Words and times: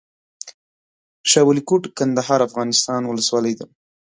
شاه 1.29 1.45
ولي 1.47 1.61
کوټ، 1.69 1.83
کندهار 1.97 2.39
افغانستان 2.47 3.01
ولسوالۍ 3.05 3.53
ده 3.59 3.65